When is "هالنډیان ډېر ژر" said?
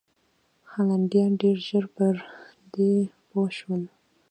0.71-1.85